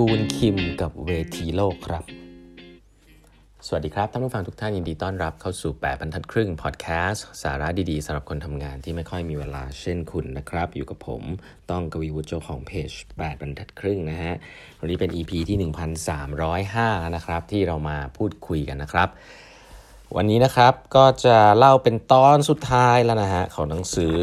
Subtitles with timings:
[0.00, 2.04] กูลคิมกับเวทีโลกครับ
[3.66, 11.22] สวัสดีครับ ท่านผู้ฟังทุกท่านยินดีต้อนรับเข้าสู่ 8บรรทัดครึ่งพอดแคสต์สาระดีๆสำหรับคนทำงานที่ไม่ค่อยมีเวลาเช่นคุณนะครับ อยู่กับผม
[11.70, 14.34] ต้องกวีวุฒิเจ้าของเพจ 8บรรทัดครึ่งนะฮะ
[14.80, 15.58] วันนี้เป็น EP ที่
[16.40, 19.08] 1305 นะครับ ที่เรามาพูดคุยกันนะครับ
[20.16, 24.18] วันนี้นะครับก็จะเล่าเป็นตอนสุดท้ายแล้วนะฮะของหนังสือ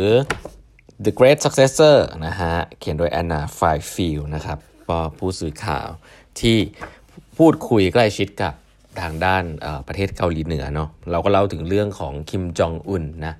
[1.06, 5.88] The Great Successor นะฮะเขียนโดย Anna Fifield นะครับ ก็ผู้สื่อข่าว
[6.40, 6.58] ที่
[7.38, 8.54] พูดคุยใกล้ชิดกับ
[9.02, 9.44] ทางด้าน
[9.88, 13.36] ประเทศเกาหลีเหนือเนาะเราก็เล่าถึงเรื่องของคิมจองอุนนะ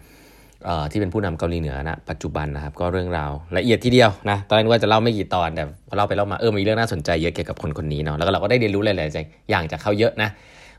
[0.92, 10.30] ที่เป็นผู้นำเกาหลีเหนือนะปัจจุบันนะครับก็เรื่องราวละเอียดทีเดียวนะตอนแรกว่าจะเล่าไม่กี่ตอนแต่พอเล่าไปเล่ามาเออมีเรื่องน่าสนใจเยอะเกี่ยวกับคนคนนี้เนาะแล้วก็เราก็ได้เรียนรู้หลายๆอย่างจากเขาเยอะนะ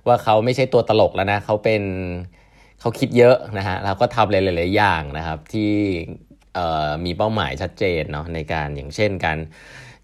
[0.06, 1.82] ว่าเขาไม่ใช่ตัวตลกแล้วนะเขาเป็น
[2.80, 5.72] เขาคิดเยอะนะฮะแล้วก็ทำหลายๆอย่างนะครับที่
[7.04, 9.38] มีเป้าหมายชัดเจนเนาะในการอย่างเช่นการ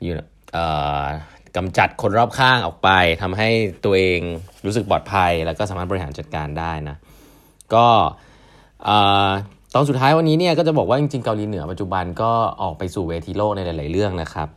[0.03, 0.15] อยู่
[1.57, 2.89] กำจัดคนรอบข้างออกไป
[3.23, 3.49] ทำให้
[3.85, 4.21] ตัวเอง
[4.67, 6.97] รู้สึกปลอดภัย แล้วก็สามารถบริหารจัดการได้นะ
[7.75, 7.87] ก็
[9.75, 12.31] ตอนสุดท้ายวันนี้เนี่ยก็จะบอกว่าจริงๆเกาหลีเหนือปัจจุบันก็
[12.63, 14.49] ออกไปสู่เวทีโลกในหลาย ๆ เรื่องนะครับ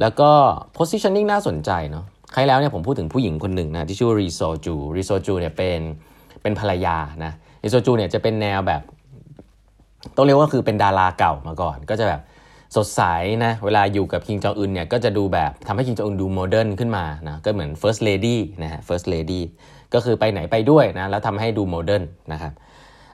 [0.00, 0.30] แล้วก็
[0.76, 5.80] positioning น่าสนใจเนาะใครแล้วเนี่ยผมพูดถึงผู้หญิงคนหนึ่งนะที่ชื่อรีโซจูรีโซจูเนี่ยเป็น
[6.42, 7.32] เป็นภรรยานะ
[7.64, 8.82] รีซอลจูเนี่ยจะเป็นแนวแบบ
[10.16, 12.20] ต้องเรียกว่าคือเป็นดาราเก่ามาก่อน ก็จะแบบ
[12.76, 13.02] สดใส
[13.44, 19.40] นะเวลาอยู่กับคิมจองอึนเนี่ยก็จะดูแบบทำให้คิมจองอึนดู modern ขึ้นมานะก็เหมือน first lady นะฮะ first lady
[19.94, 22.52] ก็คือไปไหนไปด้วยนะแล้วทำให้ดู modern นะครับ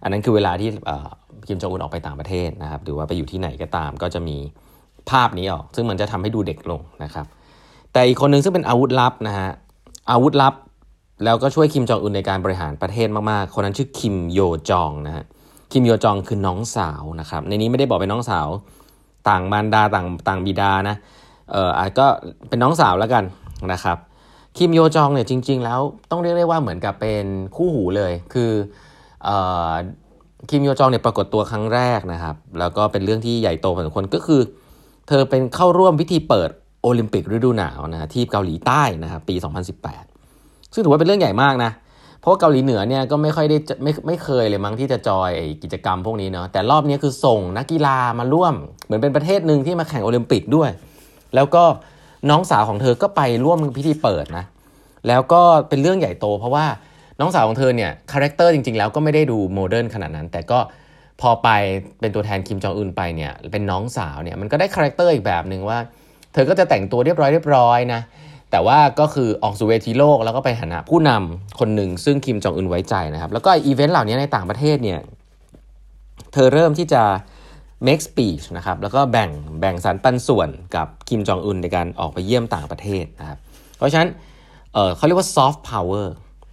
[0.02, 0.68] อันนั้นคือเวลาที่
[1.48, 4.36] คิมจองอึนออกไปต่างประเทศนะครับหรือว่าไปอยู่ที่ไหนก็ตามก็จะมี
[5.10, 7.26] ภาพนี้ออก ซึ่งมันจะทำให้ดูเด็กลงนะครับ
[7.92, 9.48] แต่อีกคนหนึ่งซึ่งเป็นอาวุธลับนะฮะ
[10.10, 10.54] อาวุธลับ
[11.24, 15.24] แล้วก็ช่วยคิมจองอึนในการบริหารประเทศมากๆ คนนั้นชื่อคิมโยจองนะฮะ
[15.72, 18.48] คิมโยจองคือน้องสาวนะครับในนี้ไม่ได้บอกเป็นน้องสาว
[19.28, 20.96] ต่างมารดาต่างต่างบิดานะ
[21.52, 22.06] เอออาจก็
[22.48, 23.24] เป็นน้องสาวแล้วกัน
[23.72, 23.98] นะครับ
[24.56, 27.24] คิมโยจองเนี่ยจริง ๆ แล้วต้องเรียกได้ว่าเหมือนกับเป็น
[27.56, 28.50] คู่หูเลยคือ
[29.24, 29.36] เอ่
[29.68, 29.72] อ
[30.50, 34.40] คิมโยจองเนี่ยปรากฏตัวครั้งแรกนะครับ แล้วก็เป็นเรื่องที่ใหญ่โตพอสมควรก็คือ
[35.08, 36.50] เธอเป็นเข้าร่วมพิธีเปิด
[36.82, 39.34] โอลิมปิกฤดูหนาวนะที่เกาหลีใต้นะครับปี
[40.04, 41.70] 2018 ซึ่งถือว่าเป็นเรื่องใหญ่มากนะ
[42.22, 45.30] เพราะเกาหลีเหนือเนี่ยก็ไม่ค่อยได้ไม่ไม่เคยเลยมั้งที่จะจอย
[45.62, 50.70] กิจกรรมพวกนี้เนาะแต่รอบนี้คือส่งนักกีฬามาร่วม เหมือนเป็นประเทศหนึ่งที่มาแข่งโอลิมปิกด้วย
[51.34, 51.64] แล้วก็
[52.30, 54.44] น้องสาวของเธอก็ไปร่วมพิธีเปิดนะ
[55.08, 56.64] แล้วก็เป็นเรื่องใหญ่โต เพราะว่า
[57.20, 60.58] น้องสาวของเธอเนี่ย character จริงๆ แล้วก็ไม่ได้ดู modern ขนาดนั้น แต่ก็
[61.20, 61.48] พอไป
[62.00, 65.78] เป็นตัวแทนคิมจองอึนไปเนี่ยเป็นน้องสาวเนี่ยมันก็ได้ character อีกแบบหนึ่งว่า
[66.32, 68.00] เธอก็จะแต่งตัวเรียบร้อยเรียบร้อยนะ
[68.52, 75.00] แต่ว่าก็คือออกสู่เวทีโลกแล้วก็ไปฐานะผู้นำคนหนึ่งซึ่งคิมจองอึนไว้ใจนะครับ แล้วก็อีเวนต์เหล่านี้ในต่างประเทศเนี่ย
[76.32, 77.02] เธอเริ่มที่จะ
[77.86, 79.30] make speech นะครับ แล้วก็แบ่ง
[79.60, 83.38] แบ่งสรรปันส่วนกับคิมจองอึนในการออกไปเยี่ยมต่างประเทศนะครับ
[83.76, 84.08] เพราะฉะนั้น
[84.74, 86.06] เขาเรียกว่า soft power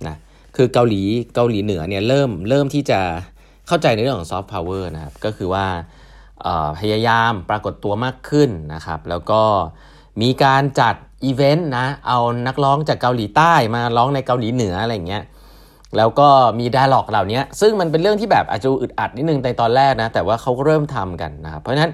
[0.07, 0.17] นะ
[0.55, 1.01] คือเกาหลี
[1.35, 2.99] เกาหลีเหนือเนี่ยเริ่มเริ่มที่จะ
[3.67, 5.66] เข้าใจในเรื่องของ soft power นะครับ ก็คือว่า
[6.79, 9.41] พยายามปรากฏตัวมากขึ้นนะครับ แล้วก็
[10.21, 15.24] มีการจัด อีเวนต์นะ เอานักร้องจากเกาหลีใต้มาร้องในเกาหลีเหนืออะไรเงี้ย
[15.97, 16.28] แล้วก็
[16.59, 21.91] มีดาล็อกเหล่านี้ ซึ่งมันเป็นเรื่องที่แบบอาจจะอึดอัดนิดนึงในตอนแรกนะ แต่ว่าเขาก็เริ่มทำกันนะครับ เพราะฉะนั้น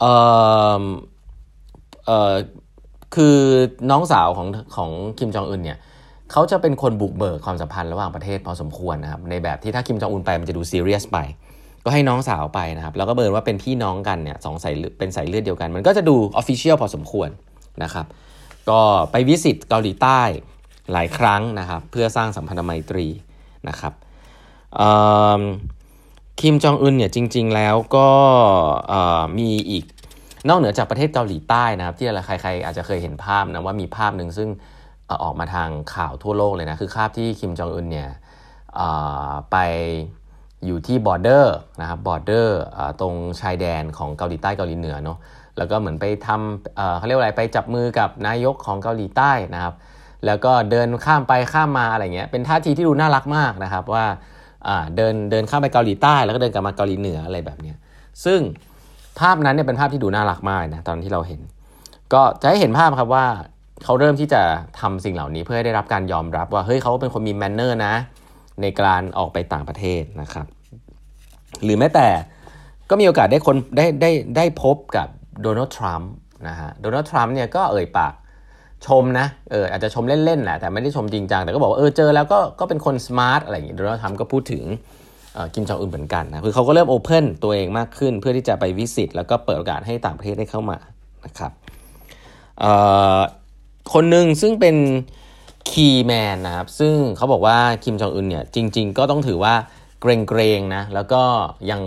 [0.00, 0.04] เอ
[0.80, 0.82] อ
[2.06, 2.34] เออ
[3.14, 3.38] คือ
[3.90, 5.78] น้องสาวของของคิมจองอึนเนี่ย
[6.32, 11.18] เขาจะเป็นคนบุกเบิกความสัมพันธ์ระหว่างประเทศพอสมควรนะครับ ในแบบที่ถ้าคิมจองอึนไปมันจะดูซีเรียสไป
[11.84, 17.28] ก็ให้น้องสาวไปนะครับ แล้วก็เพราะว่าเป็นพี่น้องกันเนี่ยสองสายเป็นสายเลือดเดียวกัน มันก็จะดู official พอสมควร
[17.82, 18.06] นะครับ
[18.70, 18.82] ก็
[19.12, 20.20] ไป visit เกาหลีใต้
[20.92, 23.06] หลายครั้งนะครับเพื่อสร้างสัมพันธไมตรี
[23.68, 23.92] นะครับ
[26.40, 28.08] คิมจองอึนเนี่ยจริง ๆ แล้วก็
[29.38, 29.84] มีอีก
[30.48, 34.48] นอกเหนือจากประเทศเกาหลีใต้นะครับ ที่ใครๆอาจจะเคยเห็นภาพนะว่ามีภาพหนึ่งซึ่ง
[35.24, 38.10] ออกมาทางข่าวทั่วโลกเลยนะคือภาพที่คิมจองอึนเนี่ย
[39.50, 39.56] ไป
[40.66, 42.60] อยู่ที่ border นะครับ border
[43.00, 45.18] ตรงชายแดนของเกาหลีใต้เกาหลีเหนือเนาะ
[45.56, 49.74] แล้วก็เหมือนไปทำเขาเรียกว่าอะไรไปจับมือกับนายกของเกาหลีใต้นะครับ
[50.26, 54.04] แล้วก็เดินข้ามไปข้ามมาอะไรเงี้ยเป็นท่าทีที่ดูน่ารักมากนะครับว่า
[54.96, 57.76] เดินเดินข้ามไปเกาหลีใต้แล้วก็เดินกลับมาเกาหลีเหนืออะไรแบบเนี้ย
[58.24, 58.40] ซึ่ง
[59.18, 61.40] ภาพนั้นเนี่ยเป็นภาพที่ดูน่ารักมากนะตอนที่เราเห็น
[62.12, 63.26] ก็จะให้เห็นภาพครับว่า
[63.84, 64.42] เขาเริ่มที่จะ
[64.80, 67.94] ทำสิ่งเหล่านี้เพื่อให้ได้รับการยอมรับว่าเฮ้ยเขาเป็นคนมี manner นะ
[68.62, 70.46] ในการออกไปต่างประเทศนะครับ
[71.64, 72.08] หรือแม้แต่
[72.90, 75.08] ก็มีโอกาสได้คนได้ได้ได้พบกับ
[75.42, 76.10] โดนัลด์ทรัมป์
[76.48, 78.12] นะฮะโดนัลด์ทรัมป์เนี่ยก็เอ่ยปาก
[78.86, 84.64] ชมนะเอออาจจะชมเล่นๆแหละแต่ไม่ได้ชมจริงจังแต่ก็บอกว่าเออเจอแล้วก็ก็เป็นคน smart อะไรอย่างงี้โดนัลด์ทรัมป์ก็พูดถึง
[85.54, 90.78] กิมจองอึนเหมือนกันนะคือเขาก็เริ่มโอเพนตัวเองมากขึ้น เพื่อที่จะไปวิสิตแล้วก็เปิดโอกาสให้ต่างประเทศได้เข้ามา
[91.24, 91.52] นะครับ
[93.92, 94.76] คนหนึ่งซึ่งเป็น
[95.70, 99.54] คีแมนนะครับ ซึ่งเขาบอกว่าคิมจองอึนเนี่ยจริง ๆ ก็ต้องถือว่า
[100.00, 101.22] เกรงๆนะ แล้วก็
[101.70, 101.80] ยัง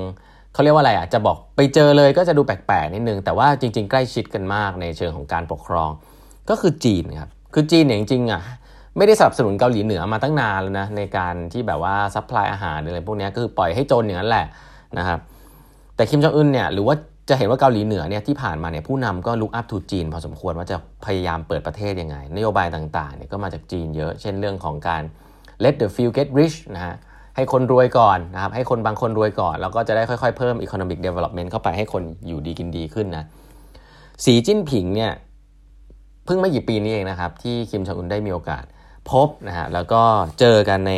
[0.54, 5.90] เขาเรียกว่าอะไรอะ จะบอกไปเจอเลยก็จะดูแปลกๆนิดนึง แต่ว่าจริง ๆ ใกล้ชิดกันมากในเชิงของการปกครอง
[6.50, 8.42] ก็คือจีนครับ คือจีนเนี่ยจริงๆอะ
[8.98, 14.46] ไม่ได้สนับสนุนเกาหลีเหนือมาตั้งนานแล้วนะในการที่แบบว่า supply อาหารอะไรพวกนี้ก็คือปล่อยให้จนอย่างนั้นแหละ
[14.98, 15.20] นะครับ
[15.96, 16.96] แต่คิมจองอึนเนี่ยหรือว่า
[17.30, 25.04] จะเห็นว่าเกาหลีเหนือเนี่ยที่ผ่านมาเนี่ยผู้นำก็ look up to จีนพอสมควรว่าจะพยายามเปิดประเทศยังไง นโยบายต่างๆเนี่ยก็มาจากจีนเยอะ เช่นเรื่องของการ
[25.64, 26.96] let the few get rich นะฮะ
[27.36, 33.26] ให้คนรวยก่อนนะครับให้คนบางคนรวยก่อน แล้วก็จะได้ค่อยๆเพิ่ม economic development เข้าไปให้คนอยู่ดีกินดีขึ้นนะ
[34.26, 35.12] สีจิ้นผิงเนี่ย
[36.26, 38.64] เพิ่งไม่กี่ปีนี้เองนะครับ ที่คิมจองอึนได้มีโอกาส
[39.12, 40.02] พบนะฮะแล้วก็
[40.40, 40.94] เจอกันใน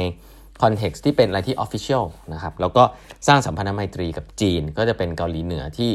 [0.61, 2.83] context ที่เป็นอะไรที่ official นะครับแล้วก็
[3.27, 5.91] สร้างสัมพันธไมตรีกับจีนก็จะเป็นเกาหลีเหนือที่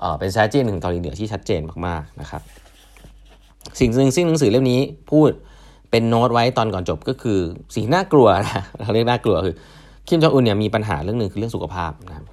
[0.00, 2.42] เออเป็น strategy หนึ่งเกาหลีเหนือที่ชัดเจนมากๆนะครับ
[3.80, 4.80] สิ่งหนึ่งซึ่งหนังสือเล่มนี้
[5.10, 5.30] พูด
[5.90, 7.38] เป็นโน้ตไว้ตอนก่อนจบก็คือ
[7.74, 9.54] สิ่งน่ากลัวนะเราเรียกน่ากลัวคือ
[10.08, 12.24] คิมจองอุนเนี่ยมีปัญหาเรื่องหนึ่งคือเรื่องสุขภาพนะครับ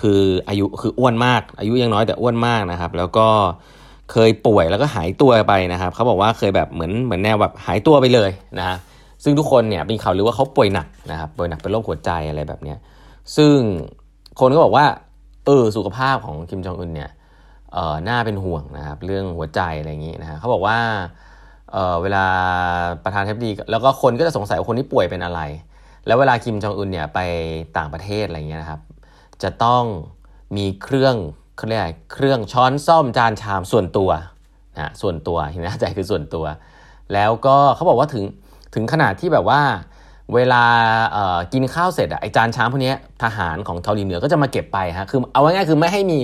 [0.00, 3.26] คืออายุคืออ้วนมาก อายุยังน้อยแต่อ้วนมากนะครับ แล้วก็
[4.12, 8.76] เคยป่วยแล้วก็หายตัวไปนะครับเขาบอกว่าเคยแบบเหมือนเหมือนแนวแบบหายตัวไปเลยนะ
[9.24, 12.78] ซึ่งทุกคนเนี่ยเป็นข่าวหรือว่าเขาป่วยหนักนะครับป่วยหนักเป็นโรคหัวใจอะไรแบบเนี้ย
[13.36, 13.56] ซึ่ง
[14.40, 14.86] คนก็บอกว่า
[15.50, 17.10] ออสุขภาพของคิมจองอึนเนี่ย
[17.72, 20.78] เออน่าเป็นห่วงนะครับเรื่องหัวใจอะไรอย่างนี้นะฮะเขาบอกว่า
[21.72, 22.24] เออเวลา
[23.04, 25.40] ประธานเทปดีแล้วก็คนก็จะสงสัยว่าคนที่ป่วยเป็นอะไร
[26.06, 27.18] แล้วเวลาคิมจองอึนเนี่ยไป
[27.76, 28.80] ต่างประเทศอะไรเงี้ยนะครับ
[29.42, 29.84] จะต้อง
[30.56, 31.16] มีเครื่อง
[31.56, 31.82] เขาเรียก
[32.12, 34.10] เครื่องช้อนส้อมจานชามส่วนตัว
[34.78, 36.44] นะส่วนตัวเห็นไหมใจคือส่วนตัว
[37.14, 38.24] แล้วก็เขาบอกว่าถึง
[38.74, 39.60] ถึงขนาดที่แบบว่า
[40.34, 40.64] เวลา
[41.52, 42.92] กินข้าวเสร็จอะไอจานชามพวกนี้
[43.22, 46.18] ทหารของเกาหลีเหนือก็จะมาเก็บไปฮะคือเอาง่ายๆคือไม่ให้มี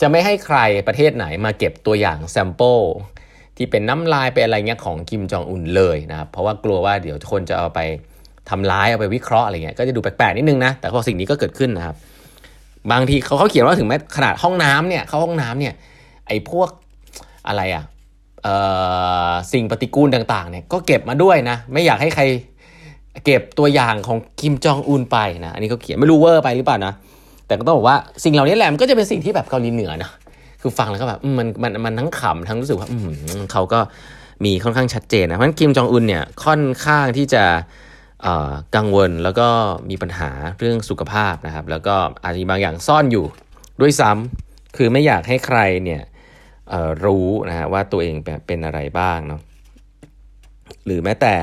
[0.00, 0.58] จะไม่ให้ใคร
[0.88, 2.78] ประเทศไหนมาเก็บตัวอย่าง sample
[3.56, 7.80] ที่เป็นน้ำลายเป็นอะไรเงี้ยของคิมจองอุนเลยนะครับเพราะว่ากลัวว่าเดี๋ยวคนจะเอาไป
[8.50, 11.96] ทำร้ายเอาไปวิเคราะห์อะไรเงี้ยก็จะดูแปลกๆนิดนึงนะแต่พอสิ่งนี้ก็เกิดขึ้นนะครับ
[12.92, 15.74] บางทีเขาเขาเขียนว่าถึงแม้ขนาดห้องน้ำเนี่ยเข้าห้องน้ำเนี่ย
[16.26, 16.68] ไอ้พวก
[17.48, 17.84] อะไรอะ่ะ
[19.52, 22.22] สิ่งปฏิกูลต่างๆเนี่ยก็เก็บมาด้วยนะ ไม่อยากให้ใคร
[23.24, 26.92] เก็บตัวอย่างของคิมจองอุนไปนะ อันนี้เขาเขียนไม่รู้เวอร์ไปหรือเปล่านะ
[27.46, 30.10] แต่ก็ต้องบอกว่าสิ่งเหล่านี้แหละมันก็จะเป็นสิ่งที่แบบเกาหลีเหนือนะ
[30.60, 32.88] คือฟังแล้วก็แบบมันมันมันทั้งขำทั้งรู้สึกว่า
[33.52, 33.80] เขาก็
[34.44, 37.44] มีค่อนข้างชัดเจนนะเพราะฉะนั้นคิมจองอุนเนี่ยค่อนข้างที่จะ
[38.76, 39.48] กังวลแล้วก็
[39.90, 43.24] มีปัญหาเรื่องสุขภาพนะครับ แล้วก็อาจจะมีบางอย่างซ่อนอยู่
[43.80, 46.02] ด้วยซ้ำคือไม่อยากให้ใครเนี่ย
[47.04, 48.14] รู้นะฮะว่าตัวเอง
[48.46, 49.40] เป็นอะไรบ้างเนาะ
[50.86, 51.34] หรือแม้แต่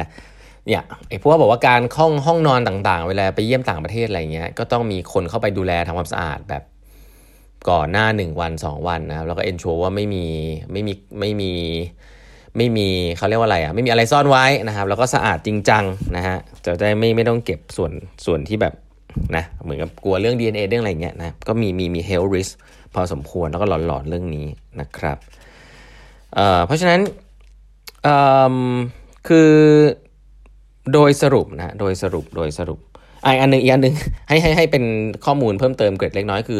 [0.68, 6.64] เนี่ยไอ้พวกบอกว่าการห้องห้องนอนต่างๆ เวลาไปเยี่ยมต่างประเทศอะไรเงี้ยก็ต้องมีคนเข้าไปดูแลทำความสะอาดแบบ
[7.70, 10.26] ก่อนหน้า 1 วัน 2 วันนะครับแล้วก็เอนชัวว่าไม่มี
[10.72, 11.52] ไม่มีไม่มี
[12.58, 15.84] ไม่มีเขาเรียกว่าอะไรอะไม่มีอะไรซ่อนไว้นะครับ แล้วก็สะอาดจริงจัง
[16.16, 17.92] นะฮะจะได้ไม่ไม่ต้องเก็บส่วน
[18.26, 18.74] ส่วนที่แบบ
[19.36, 22.52] นะเหมือนกับกลัวเรื่อง DNA เรื่องอะไรเงี้ยนะก็มีมีมี health risk
[22.94, 24.48] พอสมควรแล้วก็หลอนๆเรื่องนี้
[24.80, 25.18] นะครับ
[26.36, 27.02] เอ่อเพราะฉะนั้น
[28.04, 28.16] เอ่
[28.54, 28.56] อ
[29.28, 29.52] คือ
[30.94, 32.80] โดยสรุปนะโดยสรุปโดยสรุป
[33.26, 33.96] ออันหนึ่งอีกอันหนึ่ง
[34.28, 34.84] ให้ให้ให้เป็น
[35.26, 36.60] ข้อมูลเพิ่มเติมเกร็ดเล็กน้อยคือ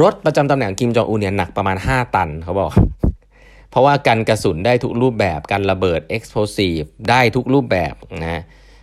[0.00, 2.72] รถประจำตำแหน่งกิมจองอูเนี่ยหนักประมาณ 5 ตันเขาบอก
[3.70, 8.42] เพราะว่ากันกระสุนได้ทุกรูปแบบการระเบิด explosive ได้ทุกรูปแบบนะ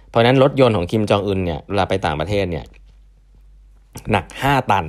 [0.10, 2.66] เพราะนั้นรถยนต์ของคิมจองอึนเนี่ยเวลาไปต่างประเทศเนี่ย
[4.12, 4.86] หนัก 5 ตัน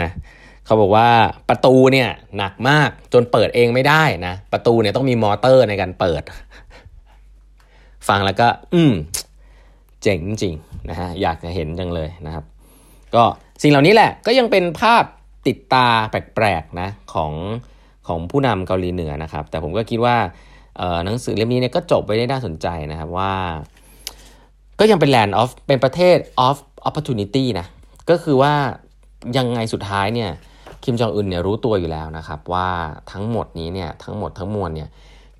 [0.00, 0.10] นะ
[0.66, 1.08] เขาบอกว่า
[1.48, 6.22] ประตูเนี่ยหนักมากจนเปิดเองไม่ได้นะประตูเนี่ยต้องมีมอเตอร์ในการเปิด
[8.08, 8.94] ฟังแล้วก็ อืม
[10.02, 10.54] เจ๋งจริง
[10.90, 12.44] นะฮะอยากจะเห็นจังเลยนะครับ
[13.14, 13.24] ก็
[13.62, 15.04] สิ่งเหล่านี้แหละก็ยังเป็นภาพ
[15.46, 17.32] ติดตาแปลกๆนะของ
[18.06, 20.16] ของผู้นำเกาหลีเหนือนะครับ แต่ผมก็คิดว่า
[21.04, 23.32] หนังสือเล่มนี้เนี่ยก็จบไปได้น่าสนใจนะครับว่า
[24.80, 26.56] ก็ยังเป็น land of เป็นประเทศ of
[26.88, 27.66] opportunity นะ
[28.10, 28.54] ก็คือว่า
[29.36, 30.30] ยังไงสุดท้ายเนี่ย
[30.84, 32.68] คิมจองอึนเนี่ยรู้ตัวอยู่แล้วนะครับ ว่า
[33.12, 34.88] ทั้งหมดนี้เนี่ยทั้งหมดทั้งมวลเนี่ย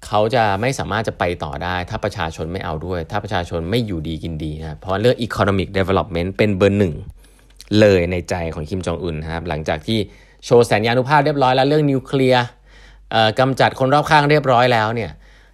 [0.06, 6.94] เขาจะไม่สามารถจะไปต่อได้ ถ้าประชาชนไม่เอาด้วย ถ้าประชาชนไม่อยู่ดีกินดีนะเพราะเรื่อง economic development เป็นเบอร์หนึ่ง
[7.80, 9.98] เลยในใจของคิมจองอึนครับหลังจากที่
[10.44, 12.44] โชว์แสนยานุภาพเรียบร้อยแล้วเรื่องนิวเคลียร์
[13.40, 15.10] กำจัดคนรอบข้างเรียบร้อยแล้วเนี่ย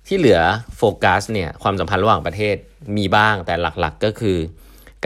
[0.07, 0.41] ที่เหลือ
[0.77, 2.57] โฟกัสเนี่ยความสัมพันธ์ระหว่างประเทศ
[2.97, 4.37] มีบ้างแต่หลักๆก็คือ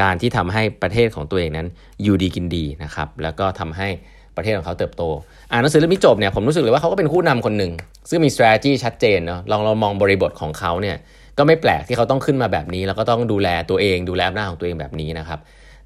[0.00, 1.68] การที่ทำให้ประเทศของตัวเองนั้น
[2.02, 3.88] อยู่ดีกินดีนะครับแล้วก็ทำให้
[4.36, 5.02] ประเทศของเขาเติบโต
[5.50, 7.72] อ่านหนังสือเล่มนี้จบเนี่ยผมรู้สึกเลยว่าเขาก็เป็นผู้นำคนหนึ่ง
[8.10, 10.96] ซึ่งมี strategy ชัดเจนเนาะลองเรามองบริบทของเขาเนี่ย
[11.38, 15.38] ก็ไม่แปลกที่เขาต้องขึ้นมาแบบนี้ แล้วก็ต้องดูแลตัวเองดูแลอำนาจของตัวเองแบบนี้นะครับ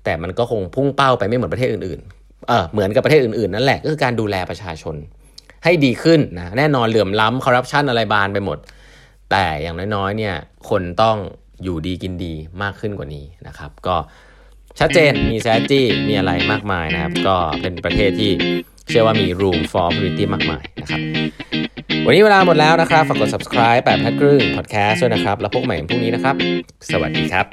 [0.05, 4.97] แต่มันก็คงพุ่งเป้าไปไม่เหมือนประเทศอื่นๆเออเหมือนกับประเทศอื่นๆนั่นแหละก็คือการดูแลประชาชน
[5.65, 8.59] ให้ดีขึ้นนะแน่นอนเหลื่อมล้ำคอร์รัปชันอะไรบานไปหมด
[9.31, 10.35] แต่อย่างน้อยๆเนี่ย
[10.71, 11.17] คนต้อง
[11.63, 13.97] อยู่ดีกินดีมากขึ้นกว่านี้นะครับ ก็
[14.79, 18.31] ชัดเจนมีแซจี้มีอะไรมากมายนะครับ ก็เป็นประเทศที่
[18.89, 21.01] เชื่อว่ามี room for opportunity มากมายนะครับ
[22.07, 26.37] วันนี้เวลาหมดแล้วนะครับ ฝากกด subscribe แบบพัดครึ่ง podcast ด้วยนะครับ แล้วพบใหม่พรุ่งนี้นะครับ
[26.91, 27.47] สวัสดีครับ